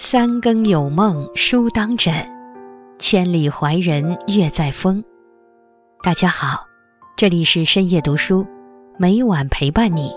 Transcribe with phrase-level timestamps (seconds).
[0.00, 2.14] 三更有梦书当枕，
[3.00, 5.02] 千里怀人月在风。
[6.04, 6.64] 大家好，
[7.16, 8.46] 这里是深夜读书，
[8.96, 10.16] 每晚陪伴你。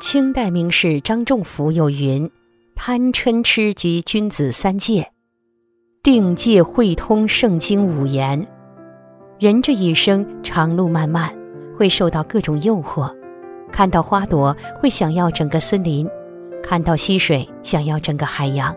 [0.00, 2.28] 清代名士张仲甫有云
[2.74, 5.08] ：“贪嗔痴及君子三戒，
[6.02, 8.44] 定戒会通圣经五言。”
[9.38, 11.32] 人这一生长路漫漫，
[11.76, 13.08] 会受到各种诱惑，
[13.70, 16.10] 看到花朵会想要整个森林。
[16.62, 18.74] 看到溪水，想要整个海洋，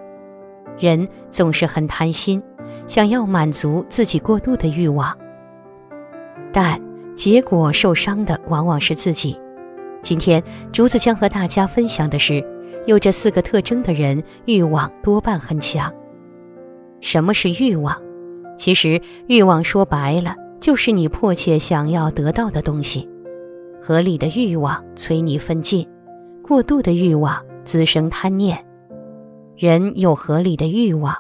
[0.79, 2.41] 人总是很贪心，
[2.87, 5.15] 想要满足自己过度的欲望，
[6.51, 6.79] 但
[7.15, 9.39] 结果受伤的往往是自己。
[10.01, 12.43] 今天竹子将和大家分享的是，
[12.85, 15.93] 有这四个特征的人，欲望多半很强。
[16.99, 17.95] 什么是欲望？
[18.57, 23.07] 其实欲望说白了，就是你迫切想要得到的东西。
[23.81, 25.87] 合理的欲望催你奋进，
[26.41, 27.43] 过度的欲望。
[27.65, 28.65] 滋生贪念，
[29.55, 31.15] 人有合理的欲望，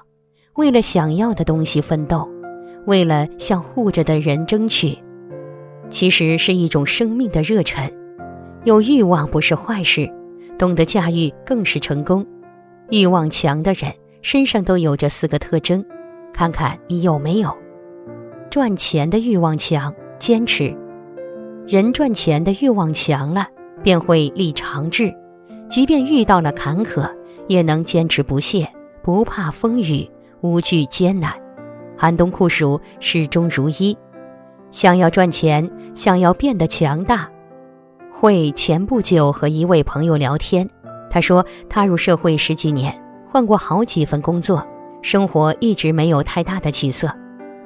[0.55, 2.29] 为了想要的东西奋斗，
[2.85, 4.97] 为了向护着的人争取，
[5.89, 7.91] 其实是一种生命的热忱。
[8.63, 10.09] 有欲望不是坏事，
[10.57, 12.25] 懂得驾驭更是成功。
[12.89, 15.83] 欲望强的人身上都有着四个特征，
[16.33, 17.55] 看看你有没有。
[18.49, 20.75] 赚钱的欲望强，坚持。
[21.65, 23.47] 人赚钱的欲望强了，
[23.81, 25.13] 便会立长志。
[25.69, 27.09] 即便遇到了坎坷，
[27.47, 28.67] 也能坚持不懈，
[29.01, 30.09] 不怕风雨，
[30.41, 31.33] 无惧艰难，
[31.97, 33.97] 寒冬酷暑始终如一。
[34.71, 37.29] 想要赚钱，想要变得强大。
[38.11, 40.69] 会前不久和一位朋友聊天，
[41.09, 42.93] 他说踏入社会十几年，
[43.27, 44.65] 换过好几份工作，
[45.01, 47.11] 生活一直没有太大的起色。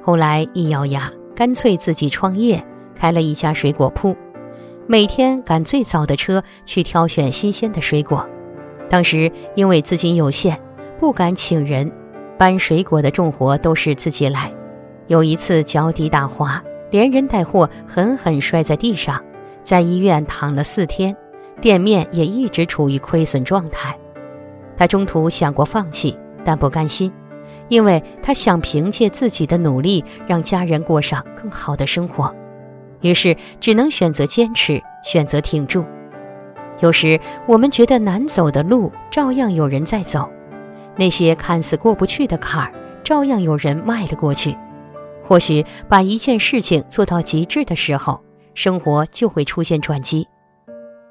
[0.02, 4.16] 后来一咬牙，干脆自己创业，开了一家水果铺。
[4.90, 8.26] 每天赶最早的车去挑选新鲜的水果，
[8.88, 10.58] 当时因为资金有限，
[10.98, 11.92] 不敢请人，
[12.38, 14.50] 搬水果的重活都是自己来。
[15.06, 19.22] 有一次脚底打滑，连人带货狠狠摔在地上，
[19.62, 21.14] 在医院躺了四天，
[21.60, 23.94] 店面也一直处于亏损状态。
[24.74, 27.12] 他中途想过放弃，但不甘心，
[27.68, 32.34] 因为他想凭借自己的努力让家人过上更好的生活。
[33.00, 35.84] 于是只能选择坚持，选择挺住。
[36.80, 40.28] 有时我们觉得难走的路，照样有人在走；
[40.96, 42.72] 那些看似过不去的坎儿，
[43.02, 44.56] 照样有人迈了过去。
[45.22, 48.22] 或许把一件事情做到极致的时候，
[48.54, 50.26] 生活就会出现转机。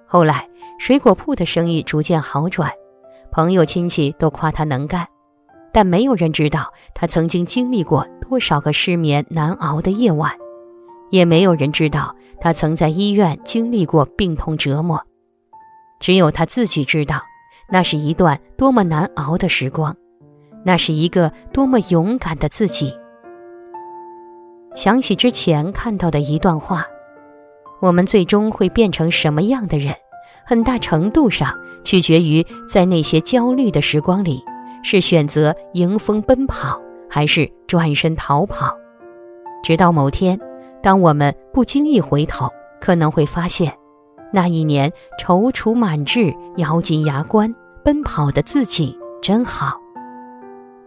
[0.06, 0.48] 后来，
[0.80, 2.72] 水果铺的生意逐渐好转，
[3.30, 5.06] 朋友亲戚都夸他能干，
[5.74, 10.32] 但没有人知道他曾经经历过多少个失眠难熬的夜晚。
[11.10, 15.02] 也没有人知道他曾在医院经历过病痛折磨，
[16.00, 17.22] 只有他自己知道，
[17.70, 19.96] 那是一段多么难熬的时光，
[20.64, 22.94] 那是一个多么勇敢的自己。
[24.74, 26.86] 想起之前看到的一段话：
[27.82, 29.96] 我们最终会变成什么样的人，
[30.46, 34.44] 很大程度上取决于在那些焦虑的时光里，
[34.84, 36.80] 是选择迎风奔跑，
[37.10, 38.78] 还是转身逃跑。
[39.64, 40.40] 直到某天。
[40.82, 42.50] 当我们不经意回头，
[42.80, 43.74] 可能会发现，
[44.32, 49.80] 那一年踌躇满志、咬紧牙关奔跑的自己真好。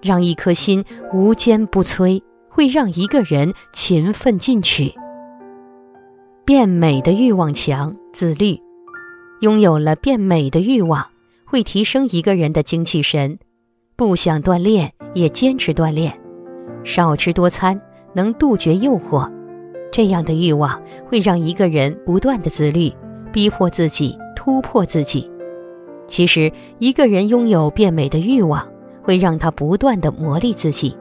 [0.02, 4.94] 让一颗心无坚不摧，会让一个人勤奋进取。
[6.44, 8.58] 变美的欲望强，自律。
[9.40, 11.06] 拥有了变美的欲望，
[11.44, 13.38] 会提升一个人的精气神。
[13.96, 16.18] 不想锻炼也坚持锻炼，
[16.84, 17.78] 少吃多餐，
[18.14, 19.30] 能杜绝诱惑。
[19.90, 22.92] 这样的欲望会让一个人不断的自律，
[23.32, 25.30] 逼迫自己突破自己。
[26.06, 28.66] 其实，一个人拥有变美的欲望，
[29.02, 30.96] 会让他不断的磨砺自己。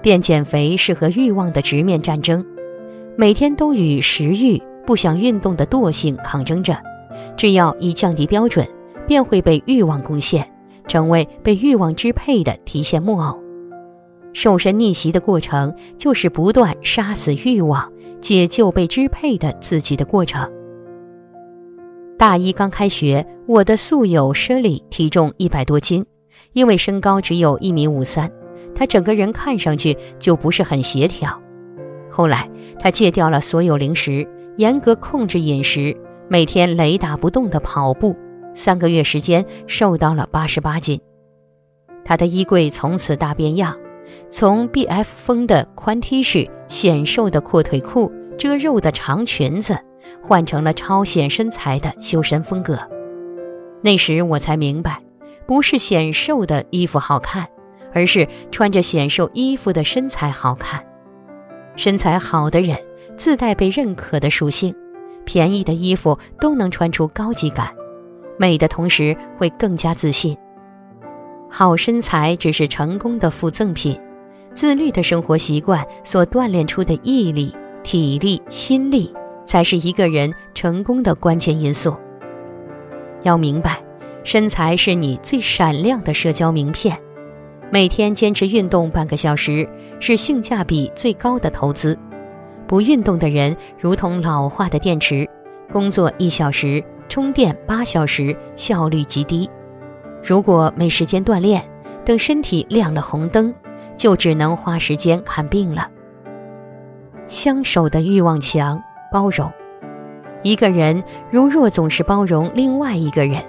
[0.00, 2.44] 变减肥是和欲望的直面战争，
[3.16, 6.76] 每天都与食欲、不想运动的惰性抗争着。
[7.36, 8.66] 只要一降低标准，
[9.06, 10.46] 便会被欲望攻陷，
[10.86, 13.41] 成为被欲望支配的提线木偶。
[14.32, 20.50] 瘦身逆袭的过程，就是不断杀死欲望、解救被支配的自己的过程。
[22.18, 26.06] 大一刚开学，我的宿友 Shirley 体重一百多斤，
[26.52, 28.30] 因为身高只有一米五三，
[28.74, 31.40] 她整个人看上去就不是很协调。
[32.10, 32.48] 后来，
[32.78, 34.26] 她戒掉了所有零食，
[34.56, 35.96] 严格控制饮食，
[36.28, 38.14] 每天雷打不动的跑步，
[38.54, 41.00] 三个月时间瘦到了八十八斤。
[42.04, 43.76] 她的衣柜从此大变样。
[44.28, 49.78] 从 B.F 风的宽 T 恤、显瘦的阔腿裤、遮肉的长裙子，
[50.22, 52.78] 换成了超显身材的修身风格。
[53.82, 55.00] 那时我才明白，
[55.46, 57.46] 不是显瘦的衣服好看，
[57.92, 60.84] 而是穿着显瘦衣服的身材好看。
[61.76, 62.76] 身材好的人
[63.16, 64.74] 自带被认可的属性，
[65.24, 67.74] 便宜的衣服都能穿出高级感，
[68.38, 70.36] 美的同时会更加自信。
[71.54, 74.00] 好身材只是成功的附赠品，
[74.54, 79.14] 自律的生活习惯所锻炼出的毅力、体力、心力，
[79.44, 81.94] 才是一个人成功的关键因素。
[83.20, 83.78] 要明白，
[84.24, 86.98] 身材是你最闪亮的社交名片。
[87.70, 89.68] 每天坚持运动半个小时，
[90.00, 91.96] 是性价比最高的投资。
[92.66, 95.28] 不运动的人如同老化的电池，
[95.70, 99.48] 工作一小时，充电八小时，效率极低。
[100.22, 101.62] 如果没时间锻炼，
[102.04, 103.52] 等身体亮了红灯，
[103.96, 105.88] 就只能花时间看病了。
[107.26, 108.82] 相守的欲望强，
[109.12, 109.50] 包容。
[110.42, 113.42] 一个人如若总是包容另外一个人，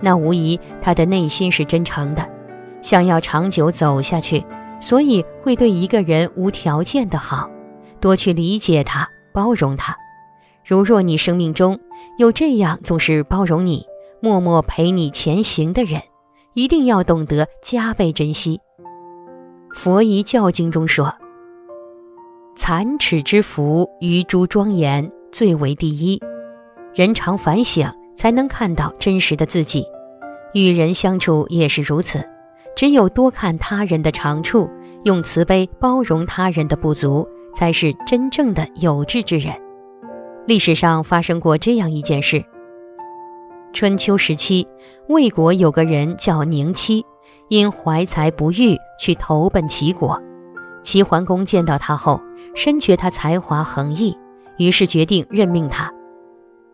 [0.00, 2.28] 那无疑他的内心是真诚的，
[2.82, 4.44] 想要长久走下去，
[4.80, 7.50] 所以会对一个人无条件的好，
[8.00, 9.96] 多去理解他，包容他。
[10.64, 11.78] 如若你生命中
[12.18, 13.86] 有这样总是包容你、
[14.20, 16.00] 默默陪你前行的人，
[16.58, 18.60] 一定要懂得加倍珍惜。
[19.72, 21.14] 佛遗教经中说
[22.58, 26.20] ：“残齿之福，于诸庄严，最为第一。
[26.92, 29.86] 人常反省，才能看到真实的自己。
[30.52, 32.28] 与人相处也是如此，
[32.74, 34.68] 只有多看他人的长处，
[35.04, 39.54] 用慈悲包容他人的不足，才是真正的有志之人。”
[40.44, 42.44] 历史上发生过这样一件事。
[43.72, 44.66] 春秋时期，
[45.08, 47.04] 魏国有个人叫宁戚，
[47.48, 50.20] 因怀才不遇，去投奔齐国。
[50.82, 52.20] 齐桓公见到他后，
[52.54, 54.16] 深觉他才华横溢，
[54.56, 55.92] 于是决定任命他。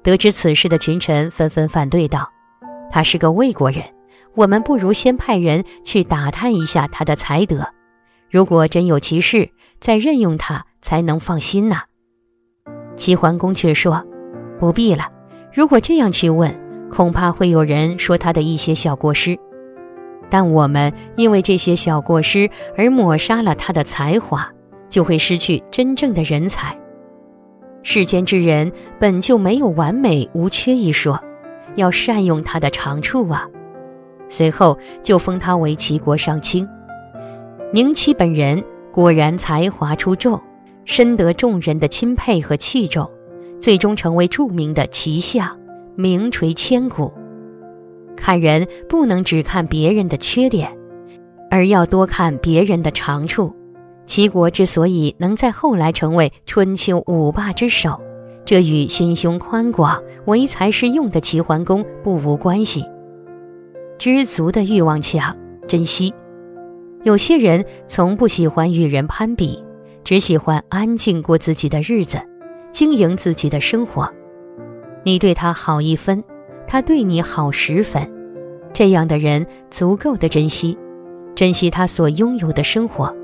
[0.02, 2.30] 得知此事的群臣纷纷反对道
[2.90, 3.82] ：“他是个魏国人，
[4.34, 7.66] 我们不如先派人去打探一下他的才德。
[8.30, 9.50] 如果真有其事，
[9.80, 11.82] 再任用他，才能放心呐。”
[12.96, 14.02] 齐桓公却说
[14.60, 15.10] ：“不必了，
[15.52, 16.58] 如果这样去问。”
[16.94, 19.36] 恐怕会有人说他的一些小过失，
[20.30, 24.48] 但我们因为这些小过失而抹杀了他的才华，
[24.88, 26.78] 就会失去真正的人才。
[27.82, 28.70] 世间之人
[29.00, 31.20] 本就没有完美无缺一说，
[31.74, 33.44] 要善用他的长处啊。
[34.28, 36.66] 随后就封他为齐国上卿。
[37.72, 38.62] 宁戚本人
[38.92, 40.40] 果然才华出众，
[40.84, 43.10] 深得众人的钦佩和器重，
[43.58, 45.58] 最终成为著名的齐相。
[45.96, 47.12] 名垂千古。
[48.16, 50.76] 看人不能只看别人的缺点，
[51.50, 53.54] 而要多看别人的长处。
[54.06, 58.00] 齐国之所以能在后来成为春秋五霸之首，
[58.44, 62.84] 这与心胸宽广、唯才是用的齐桓公不无关系。
[63.98, 65.34] 知足的欲望强，
[65.66, 66.12] 珍惜。
[67.02, 69.62] 有些人从不喜欢与人攀比，
[70.04, 72.18] 只喜欢安静过自己的日子，
[72.72, 74.12] 经营自己的生活。
[75.04, 76.24] 你对他好一分，
[76.66, 78.10] 他对你好十分，
[78.72, 80.76] 这样的人足够的珍惜，
[81.34, 83.14] 珍惜他所拥有的生活，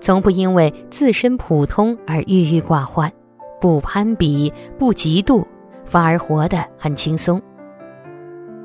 [0.00, 3.10] 从不因为自身普通而郁郁寡欢，
[3.60, 5.44] 不攀比，不嫉妒，
[5.84, 7.40] 反而活得很轻松。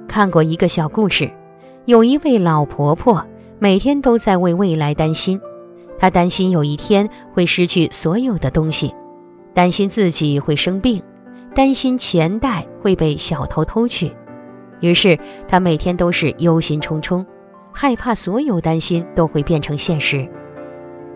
[0.07, 1.29] 看过一个小故事，
[1.85, 3.23] 有一位老婆婆
[3.59, 5.39] 每天都在为未来担心，
[5.99, 8.91] 她担心有一天会失去所有的东西，
[9.53, 10.99] 担心自己会生病。
[11.55, 14.11] 担心钱袋会被小偷偷去，
[14.81, 17.25] 于是他每天都是忧心忡忡，
[17.71, 20.27] 害怕所有担心都会变成现实。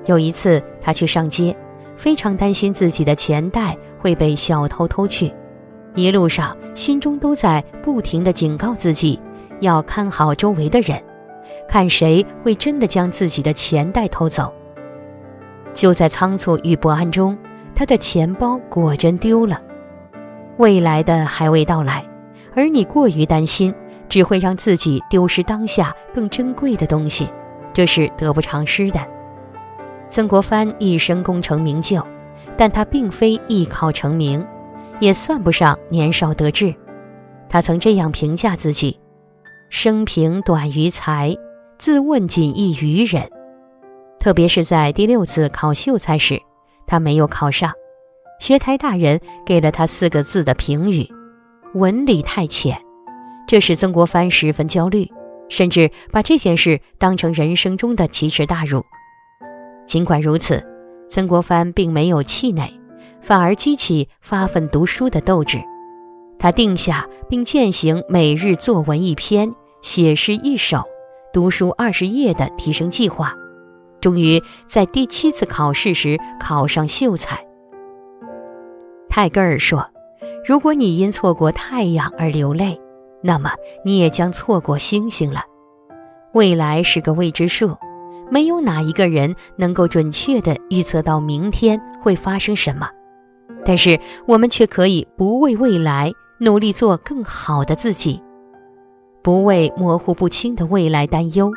[0.05, 1.53] 有一次，他去上街，
[1.97, 5.29] 非常担心自己的钱袋会被小偷偷去，
[5.93, 9.19] 一路上心中都在不停地警告自己，
[9.59, 10.97] 要看好周围的人，
[11.67, 14.53] 看谁会真的将自己的钱袋偷走。
[15.73, 17.37] 就在仓促与不安中，
[17.75, 19.61] 他的钱包果真丢了。
[20.59, 22.05] 未来的还未到来，
[22.53, 23.73] 而你过于担心，
[24.09, 27.29] 只会让自己丢失当下更珍贵的东西，
[27.73, 28.99] 这是得不偿失的。
[30.09, 32.05] 曾国藩一生功成名就，
[32.57, 34.45] 但他并非一考成名，
[34.99, 36.75] 也算不上年少得志。
[37.47, 38.99] 他曾这样评价自己
[39.71, 41.33] ：“生平短于才，
[41.77, 43.31] 自问仅异于人。”
[44.19, 46.37] 特别是在第六次考秀才时，
[46.85, 47.71] 他没有考上。
[48.39, 51.07] 学台大人给了他四个字的评语
[51.75, 52.81] ：“文理太浅。”
[53.45, 55.11] 这使曾国藩十分焦虑，
[55.49, 58.83] 甚至把这件事当成人生中的奇耻大辱。
[59.85, 60.63] 尽管如此，
[61.09, 62.71] 曾国藩并没有气馁，
[63.21, 65.59] 反而激起发奋读书的斗志。
[66.37, 70.83] 他定下并践行每日作文一篇、写诗一首，
[71.33, 73.33] 读书二十页的提升计划，
[73.99, 77.48] 终于在第七次考试时考上秀才。
[79.09, 79.85] 泰戈尔说
[80.45, 82.79] ：“如果你因错过太阳而流泪，
[83.21, 83.51] 那么
[83.83, 85.43] 你也将错过星星了。
[86.33, 87.75] 未来是个未知数，
[88.31, 92.87] 没有哪一个人能够准确地预测到明天会发生什么。
[93.65, 98.21] 但是我们却可以不为未来努力做更好的自己。”
[99.21, 101.51] 不为模糊不清的未来担忧，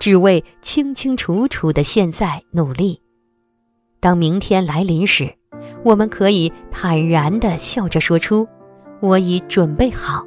[0.00, 3.02] 只为清清楚楚的现在努力。
[4.00, 5.34] 当明天来临时，
[5.82, 8.46] 我们可以坦然地笑着说出
[9.00, 10.24] ：“我已准备好。”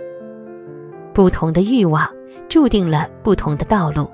[1.13, 2.07] 不同的欲望
[2.49, 4.09] 注定了不同的道路。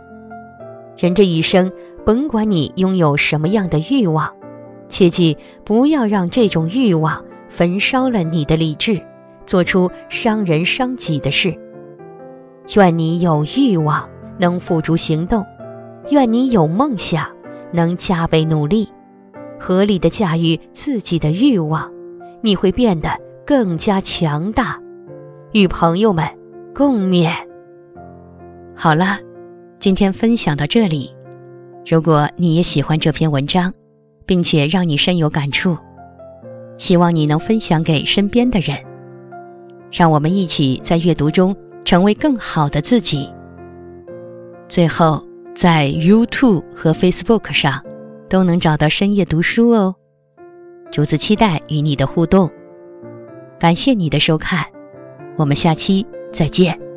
[0.98, 1.72] 人这一生，
[2.06, 4.32] 甭管你拥有什么样的欲望，
[4.88, 9.02] 切记不要让这种欲望焚烧了你的理智，
[9.46, 11.58] 做出伤人伤己的事。
[12.76, 15.44] 愿你有欲望，能付诸行动；
[16.12, 17.28] 愿你有梦想，
[17.72, 18.88] 能加倍努力，
[19.62, 21.88] 合理的驾驭自己的欲望，
[22.42, 23.10] 你会变得
[23.46, 24.82] 更加强大。
[25.52, 26.28] 与朋友们
[26.74, 27.32] 共勉。
[28.76, 29.20] 好了，
[29.80, 31.16] 今天分享到这里。
[31.86, 33.72] 如果你也喜欢这篇文章，
[34.26, 35.78] 并且让你深有感触，
[36.80, 38.76] 希望你能分享给身边的人。
[39.92, 41.56] 让我们一起在阅读中。
[41.84, 43.28] 成为更好的自己。
[44.70, 45.20] 最后，
[45.56, 47.82] 在 YouTube 和 Facebook 上
[48.32, 49.94] 都能找到深夜读书哦。
[50.90, 52.50] 竹子期待与你的互动，
[53.60, 54.66] 感谢你的收看，
[55.38, 56.91] 我们下期再见。